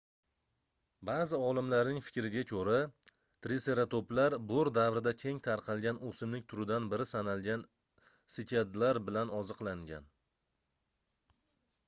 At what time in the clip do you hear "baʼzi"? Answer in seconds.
1.07-1.39